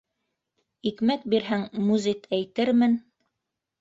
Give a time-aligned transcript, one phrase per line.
[0.91, 2.97] Икмәк бирһәң, музит әйтермен...